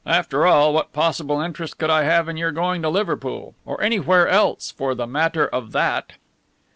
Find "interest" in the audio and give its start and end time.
1.41-1.77